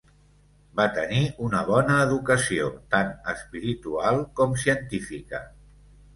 Va 0.77 0.85
tenir 0.95 1.19
una 1.47 1.59
bona 1.67 1.97
educació 2.05 2.71
tant 2.97 3.13
espiritual 3.35 4.19
com 4.41 4.59
científica. 4.65 5.45